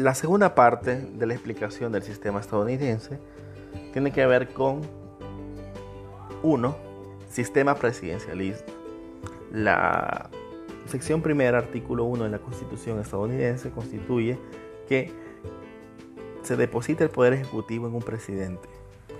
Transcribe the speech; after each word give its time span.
La 0.00 0.14
segunda 0.14 0.54
parte 0.54 0.96
de 0.96 1.26
la 1.26 1.34
explicación 1.34 1.92
del 1.92 2.02
sistema 2.02 2.40
estadounidense 2.40 3.18
tiene 3.92 4.10
que 4.12 4.24
ver 4.24 4.48
con, 4.48 4.80
uno, 6.42 6.74
sistema 7.28 7.74
presidencialista. 7.74 8.72
La 9.52 10.30
sección 10.86 11.20
primera, 11.20 11.58
artículo 11.58 12.04
1 12.04 12.24
de 12.24 12.30
la 12.30 12.38
Constitución 12.38 12.98
estadounidense 12.98 13.68
constituye 13.72 14.38
que 14.88 15.12
se 16.44 16.56
deposita 16.56 17.04
el 17.04 17.10
poder 17.10 17.34
ejecutivo 17.34 17.86
en 17.86 17.94
un 17.94 18.02
presidente, 18.02 18.70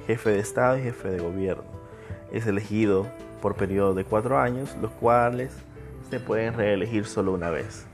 jefe 0.07 0.31
de 0.31 0.39
Estado 0.39 0.79
y 0.79 0.83
jefe 0.83 1.11
de 1.11 1.19
gobierno. 1.19 1.65
Es 2.33 2.47
elegido 2.47 3.07
por 3.43 3.55
periodo 3.55 3.93
de 3.93 4.05
cuatro 4.05 4.39
años, 4.39 4.75
los 4.81 4.93
cuales 4.93 5.53
se 6.09 6.21
pueden 6.21 6.55
reelegir 6.55 7.05
solo 7.05 7.35
una 7.35 7.51
vez. 7.51 7.87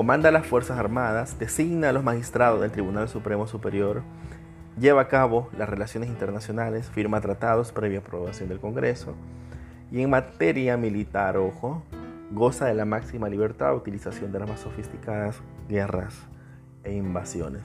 Comanda 0.00 0.30
las 0.30 0.46
Fuerzas 0.46 0.78
Armadas, 0.78 1.38
designa 1.38 1.90
a 1.90 1.92
los 1.92 2.02
magistrados 2.02 2.62
del 2.62 2.70
Tribunal 2.70 3.10
Supremo 3.10 3.46
Superior, 3.46 4.02
lleva 4.78 5.02
a 5.02 5.08
cabo 5.08 5.50
las 5.58 5.68
relaciones 5.68 6.08
internacionales, 6.08 6.88
firma 6.88 7.20
tratados 7.20 7.70
previa 7.70 7.98
aprobación 7.98 8.48
del 8.48 8.60
Congreso 8.60 9.14
y 9.92 10.00
en 10.00 10.08
materia 10.08 10.78
militar, 10.78 11.36
ojo, 11.36 11.82
goza 12.30 12.64
de 12.64 12.72
la 12.72 12.86
máxima 12.86 13.28
libertad, 13.28 13.76
utilización 13.76 14.32
de 14.32 14.38
las 14.38 14.48
más 14.48 14.60
sofisticadas 14.60 15.42
guerras 15.68 16.14
e 16.82 16.94
invasiones. 16.94 17.64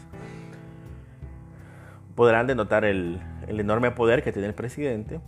Podrán 2.16 2.48
denotar 2.48 2.84
el, 2.84 3.22
el 3.48 3.62
enorme 3.62 3.92
poder 3.92 4.24
que 4.24 4.34
tiene 4.34 4.50
el 4.50 4.56
presidente 4.56 5.22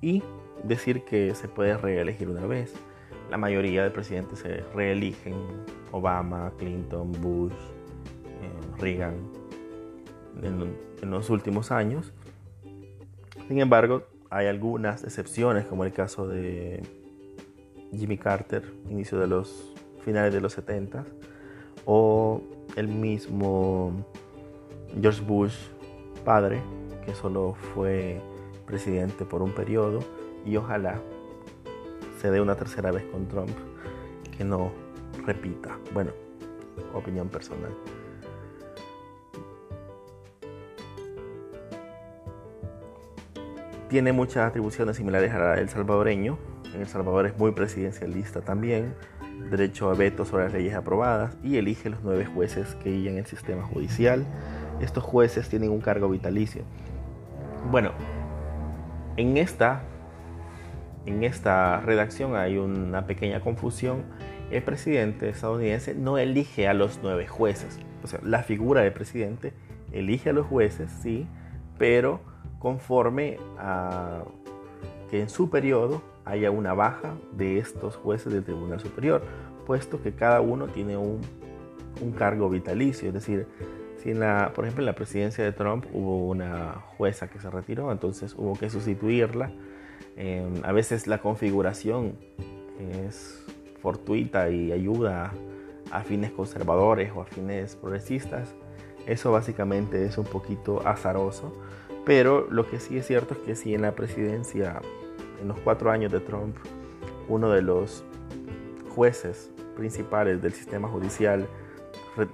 y 0.00 0.22
decir 0.64 1.04
que 1.04 1.34
se 1.34 1.48
puede 1.48 1.76
reelegir 1.76 2.30
una 2.30 2.46
vez. 2.46 2.72
La 3.30 3.36
mayoría 3.36 3.82
de 3.82 3.90
presidentes 3.90 4.38
se 4.38 4.62
reeligen, 4.74 5.34
Obama, 5.92 6.52
Clinton, 6.58 7.12
Bush, 7.20 7.52
eh, 7.52 8.78
Reagan, 8.78 9.16
en, 10.42 11.10
los 11.10 11.30
últimos 11.30 11.70
años. 11.72 12.12
Sin 13.48 13.60
embargo, 13.60 14.04
hay 14.30 14.46
algunas 14.46 15.04
excepciones, 15.04 15.66
como 15.66 15.84
el 15.84 15.92
caso 15.92 16.28
de 16.28 16.82
Jimmy 17.92 18.18
Carter, 18.18 18.64
inicio 18.90 19.18
de 19.18 19.26
los 19.26 19.72
finales 20.04 20.32
de 20.32 20.40
los 20.40 20.52
70, 20.52 21.04
o 21.84 22.42
el 22.76 22.88
mismo 22.88 23.92
George 25.00 25.22
Bush, 25.22 25.54
padre, 26.24 26.60
que 27.04 27.14
solo 27.14 27.54
fue 27.74 28.20
presidente 28.66 29.24
por 29.24 29.42
un 29.42 29.52
periodo, 29.52 30.00
y 30.44 30.56
ojalá 30.56 31.00
se 32.26 32.32
dé 32.32 32.40
una 32.40 32.56
tercera 32.56 32.90
vez 32.90 33.04
con 33.04 33.28
Trump, 33.28 33.56
que 34.36 34.42
no 34.42 34.72
repita. 35.24 35.78
Bueno, 35.94 36.10
opinión 36.92 37.28
personal. 37.28 37.70
Tiene 43.88 44.12
muchas 44.12 44.48
atribuciones 44.48 44.96
similares 44.96 45.32
a 45.32 45.54
del 45.54 45.68
salvadoreño. 45.68 46.36
En 46.74 46.80
El 46.80 46.88
Salvador 46.88 47.26
es 47.26 47.38
muy 47.38 47.52
presidencialista 47.52 48.40
también, 48.40 48.96
derecho 49.48 49.88
a 49.88 49.94
veto 49.94 50.24
sobre 50.24 50.44
las 50.46 50.52
leyes 50.52 50.74
aprobadas 50.74 51.36
y 51.44 51.58
elige 51.58 51.90
los 51.90 52.02
nueve 52.02 52.26
jueces 52.26 52.74
que 52.82 52.90
guían 52.90 53.18
el 53.18 53.26
sistema 53.26 53.62
judicial. 53.62 54.26
Estos 54.80 55.04
jueces 55.04 55.48
tienen 55.48 55.70
un 55.70 55.80
cargo 55.80 56.08
vitalicio. 56.08 56.64
Bueno, 57.70 57.92
en 59.16 59.36
esta 59.36 59.84
en 61.06 61.24
esta 61.24 61.80
redacción 61.80 62.36
hay 62.36 62.58
una 62.58 63.06
pequeña 63.06 63.40
confusión. 63.40 64.02
El 64.50 64.62
presidente 64.62 65.28
estadounidense 65.28 65.94
no 65.94 66.18
elige 66.18 66.68
a 66.68 66.74
los 66.74 67.00
nueve 67.02 67.26
jueces. 67.26 67.78
O 68.02 68.06
sea, 68.06 68.20
la 68.22 68.42
figura 68.42 68.82
del 68.82 68.92
presidente 68.92 69.52
elige 69.92 70.30
a 70.30 70.32
los 70.32 70.46
jueces, 70.46 70.90
sí, 71.02 71.26
pero 71.78 72.20
conforme 72.58 73.38
a 73.58 74.24
que 75.10 75.20
en 75.20 75.28
su 75.28 75.50
periodo 75.50 76.02
haya 76.24 76.50
una 76.50 76.74
baja 76.74 77.14
de 77.32 77.58
estos 77.58 77.96
jueces 77.96 78.32
del 78.32 78.44
Tribunal 78.44 78.80
Superior, 78.80 79.22
puesto 79.66 80.02
que 80.02 80.12
cada 80.12 80.40
uno 80.40 80.66
tiene 80.66 80.96
un, 80.96 81.20
un 82.00 82.12
cargo 82.12 82.50
vitalicio. 82.50 83.08
Es 83.08 83.14
decir, 83.14 83.46
si 84.02 84.10
en 84.10 84.20
la, 84.20 84.52
por 84.54 84.64
ejemplo 84.64 84.82
en 84.82 84.86
la 84.86 84.94
presidencia 84.94 85.44
de 85.44 85.52
Trump 85.52 85.86
hubo 85.92 86.26
una 86.26 86.82
jueza 86.96 87.28
que 87.28 87.38
se 87.38 87.48
retiró, 87.48 87.92
entonces 87.92 88.34
hubo 88.36 88.54
que 88.54 88.70
sustituirla 88.70 89.50
Em, 90.16 90.64
a 90.64 90.72
veces 90.72 91.06
la 91.06 91.18
configuración 91.18 92.14
es 93.04 93.44
fortuita 93.80 94.50
y 94.50 94.72
ayuda 94.72 95.32
a 95.90 96.02
fines 96.02 96.32
conservadores 96.32 97.12
o 97.14 97.20
a 97.20 97.26
fines 97.26 97.76
progresistas. 97.76 98.54
Eso 99.06 99.30
básicamente 99.32 100.04
es 100.04 100.18
un 100.18 100.24
poquito 100.24 100.86
azaroso. 100.86 101.52
Pero 102.04 102.46
lo 102.50 102.68
que 102.68 102.80
sí 102.80 102.98
es 102.98 103.06
cierto 103.06 103.34
es 103.34 103.40
que 103.40 103.56
si 103.56 103.74
en 103.74 103.82
la 103.82 103.92
presidencia, 103.92 104.80
en 105.40 105.48
los 105.48 105.58
cuatro 105.60 105.90
años 105.90 106.12
de 106.12 106.20
Trump, 106.20 106.56
uno 107.28 107.50
de 107.50 107.62
los 107.62 108.04
jueces 108.94 109.50
principales 109.76 110.40
del 110.40 110.52
sistema 110.52 110.88
judicial 110.88 111.46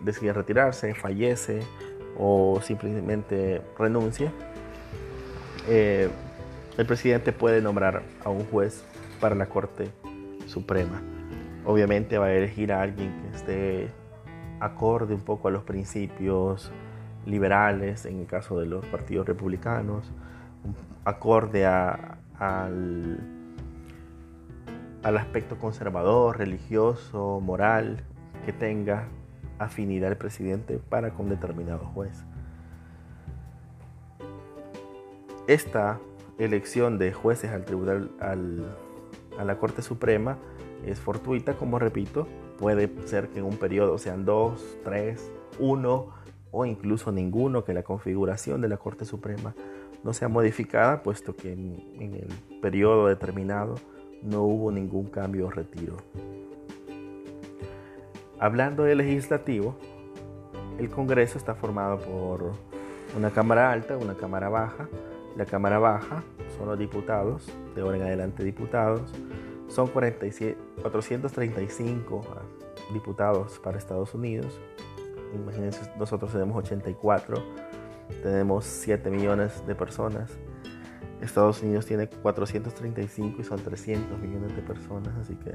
decide 0.05 0.33
retirarse, 0.33 0.95
fallece 0.95 1.61
o 2.19 2.61
simplemente 2.63 3.63
renuncia, 3.79 4.33
eh, 5.69 6.09
el 6.79 6.87
presidente 6.87 7.33
puede 7.33 7.61
nombrar 7.61 8.03
a 8.25 8.31
un 8.31 8.45
juez 8.47 8.85
para 9.21 9.35
la 9.35 9.47
Corte 9.47 9.91
Suprema. 10.47 11.03
Obviamente 11.65 12.19
va 12.19 12.27
a 12.27 12.33
elegir 12.33 12.73
a 12.73 12.83
alguien 12.83 13.13
que 13.23 13.37
esté 13.37 13.89
acorde 14.59 15.15
un 15.15 15.21
poco 15.21 15.49
a 15.49 15.51
los 15.51 15.65
principios 15.65 16.73
liberales, 17.27 18.07
en 18.07 18.21
el 18.21 18.27
caso 18.27 18.59
de 18.59 18.67
los 18.67 18.85
partidos 18.87 19.27
republicanos, 19.27 20.11
acorde 21.05 21.67
al, 21.67 22.19
al 25.03 25.17
aspecto 25.17 25.59
conservador, 25.59 26.39
religioso, 26.39 27.41
moral 27.41 28.03
que 28.47 28.53
tenga 28.53 29.09
afinidad 29.59 30.11
el 30.11 30.17
presidente 30.17 30.79
para 30.79 31.11
con 31.11 31.29
determinado 31.29 31.85
juez. 31.87 32.25
Esta 35.47 35.99
elección 36.39 36.99
de 36.99 37.13
jueces 37.13 37.51
al 37.51 37.65
tribunal, 37.65 38.11
a 38.19 39.45
la 39.45 39.59
Corte 39.59 39.83
Suprema 39.83 40.39
es 40.87 41.01
fortuita, 41.01 41.55
como 41.55 41.79
repito, 41.79 42.27
puede 42.59 42.91
ser 43.07 43.29
que 43.29 43.39
en 43.39 43.45
un 43.45 43.57
periodo 43.57 43.99
sean 43.99 44.25
dos, 44.25 44.77
tres, 44.85 45.31
uno 45.59 46.09
o 46.51 46.67
incluso 46.67 47.13
ninguno, 47.13 47.65
que 47.65 47.73
la 47.73 47.83
configuración 47.83 48.61
de 48.61 48.69
la 48.69 48.77
Corte 48.77 49.05
Suprema 49.05 49.55
no 50.03 50.13
sea 50.13 50.29
modificada, 50.29 51.03
puesto 51.03 51.35
que 51.37 51.53
en, 51.53 51.81
en 52.01 52.15
el 52.15 52.29
periodo 52.61 53.07
determinado 53.07 53.77
no 54.23 54.43
hubo 54.43 54.73
ningún 54.73 55.07
cambio 55.07 55.47
o 55.47 55.51
retiro. 55.51 55.97
Hablando 58.39 58.83
de 58.83 58.97
legislativo, 58.97 59.77
el 60.79 60.91
Congreso 60.91 61.39
está 61.39 61.55
formado 61.55 61.99
por 61.99 62.53
una 63.17 63.31
Cámara 63.31 63.71
Alta, 63.71 63.97
una 63.97 64.15
Cámara 64.15 64.49
Baja, 64.49 64.89
la 65.37 65.47
Cámara 65.47 65.79
Baja 65.79 66.23
son 66.57 66.69
los 66.69 66.79
diputados, 66.79 67.51
de 67.75 67.81
ahora 67.81 67.97
en 67.97 68.03
adelante 68.03 68.45
diputados. 68.45 69.11
Son 69.69 69.89
435 69.89 72.21
ah, 72.31 72.43
diputados 72.93 73.59
para 73.59 73.79
Estados 73.79 74.15
Unidos. 74.15 74.61
Imagínense, 75.35 75.91
nosotros 75.99 76.31
tenemos 76.33 76.57
84, 76.57 77.43
tenemos 78.23 78.67
7 78.67 79.11
millones 79.11 79.67
de 79.67 79.75
personas. 79.75 80.31
Estados 81.23 81.63
Unidos 81.63 81.87
tiene 81.87 82.09
435 82.09 83.41
y 83.41 83.45
son 83.45 83.61
300 83.61 84.19
millones 84.19 84.55
de 84.55 84.63
personas, 84.63 85.17
así 85.17 85.37
que 85.37 85.55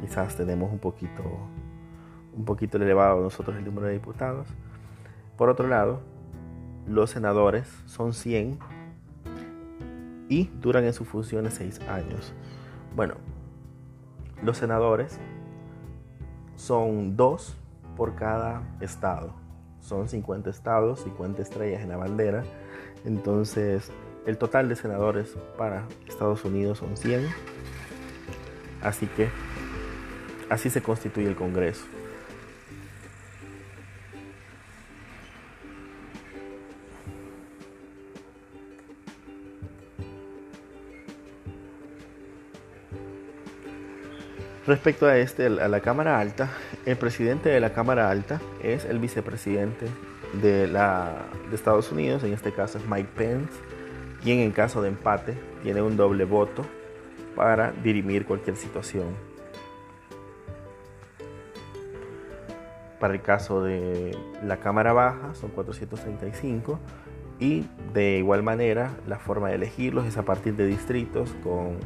quizás 0.00 0.36
tenemos 0.36 0.72
un 0.72 0.80
poquito, 0.80 1.22
un 2.34 2.44
poquito 2.44 2.76
elevado 2.76 3.22
nosotros 3.22 3.56
el 3.56 3.64
número 3.64 3.86
de 3.86 3.94
diputados. 3.94 4.48
Por 5.38 5.48
otro 5.48 5.68
lado, 5.68 6.02
los 6.86 7.10
senadores 7.10 7.66
son 7.86 8.12
100 8.12 8.58
y 10.32 10.50
duran 10.62 10.84
en 10.84 10.94
sus 10.94 11.06
funciones 11.06 11.52
seis 11.52 11.78
años. 11.82 12.32
Bueno, 12.96 13.16
los 14.42 14.56
senadores 14.56 15.18
son 16.56 17.16
dos 17.18 17.54
por 17.98 18.14
cada 18.14 18.62
estado. 18.80 19.34
Son 19.80 20.08
50 20.08 20.48
estados, 20.48 21.00
50 21.00 21.42
estrellas 21.42 21.82
en 21.82 21.90
la 21.90 21.98
bandera. 21.98 22.44
Entonces, 23.04 23.92
el 24.24 24.38
total 24.38 24.70
de 24.70 24.76
senadores 24.76 25.36
para 25.58 25.86
Estados 26.08 26.42
Unidos 26.46 26.78
son 26.78 26.96
100. 26.96 27.26
Así 28.80 29.06
que 29.08 29.28
así 30.48 30.70
se 30.70 30.82
constituye 30.82 31.26
el 31.26 31.36
Congreso. 31.36 31.84
Respecto 44.64 45.06
a 45.06 45.16
este, 45.18 45.46
a 45.46 45.68
la 45.68 45.80
Cámara 45.80 46.20
Alta, 46.20 46.48
el 46.86 46.96
presidente 46.96 47.48
de 47.48 47.58
la 47.58 47.72
Cámara 47.72 48.08
Alta 48.08 48.40
es 48.62 48.84
el 48.84 49.00
vicepresidente 49.00 49.86
de, 50.40 50.68
la, 50.68 51.16
de 51.50 51.56
Estados 51.56 51.90
Unidos, 51.90 52.22
en 52.22 52.32
este 52.32 52.52
caso 52.52 52.78
es 52.78 52.86
Mike 52.86 53.08
Pence, 53.16 53.52
quien 54.22 54.38
en 54.38 54.52
caso 54.52 54.80
de 54.80 54.88
empate 54.88 55.34
tiene 55.64 55.82
un 55.82 55.96
doble 55.96 56.24
voto 56.24 56.64
para 57.34 57.72
dirimir 57.72 58.24
cualquier 58.24 58.54
situación. 58.54 59.08
Para 63.00 63.14
el 63.14 63.20
caso 63.20 63.64
de 63.64 64.16
la 64.44 64.58
Cámara 64.58 64.92
Baja 64.92 65.34
son 65.34 65.50
435 65.50 66.78
y 67.40 67.66
de 67.92 68.18
igual 68.18 68.44
manera 68.44 68.92
la 69.08 69.18
forma 69.18 69.48
de 69.48 69.56
elegirlos 69.56 70.06
es 70.06 70.16
a 70.18 70.22
partir 70.22 70.54
de 70.54 70.66
distritos 70.66 71.34
con 71.42 71.78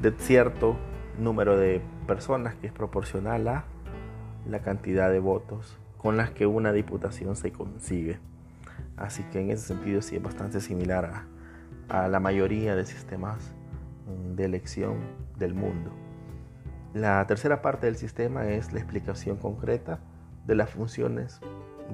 de 0.00 0.12
cierto 0.12 0.76
número 1.18 1.56
de 1.56 1.80
personas 2.06 2.54
que 2.54 2.66
es 2.66 2.72
proporcional 2.72 3.48
a 3.48 3.64
la 4.46 4.60
cantidad 4.60 5.10
de 5.10 5.20
votos 5.20 5.78
con 5.98 6.16
las 6.16 6.30
que 6.30 6.46
una 6.46 6.72
diputación 6.72 7.36
se 7.36 7.52
consigue. 7.52 8.18
Así 8.96 9.22
que 9.24 9.40
en 9.40 9.50
ese 9.50 9.66
sentido 9.66 10.00
sí 10.00 10.16
es 10.16 10.22
bastante 10.22 10.60
similar 10.60 11.04
a, 11.04 12.04
a 12.04 12.08
la 12.08 12.20
mayoría 12.20 12.74
de 12.74 12.86
sistemas 12.86 13.52
mm, 14.06 14.34
de 14.34 14.44
elección 14.44 14.96
del 15.38 15.54
mundo. 15.54 15.90
La 16.94 17.24
tercera 17.26 17.62
parte 17.62 17.86
del 17.86 17.96
sistema 17.96 18.46
es 18.48 18.72
la 18.72 18.80
explicación 18.80 19.36
concreta 19.36 20.00
de 20.46 20.54
las 20.54 20.70
funciones 20.70 21.40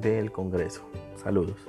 del 0.00 0.32
Congreso. 0.32 0.88
Saludos. 1.16 1.66